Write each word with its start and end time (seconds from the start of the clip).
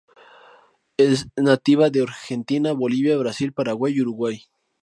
Es 0.97 1.27
nativa 1.35 1.91
de 1.91 2.01
Argentina, 2.01 2.71
Bolivia, 2.73 3.15
Brasil, 3.17 3.53
Paraguay 3.53 3.93
y 3.93 4.01
Uruguay. 4.01 4.43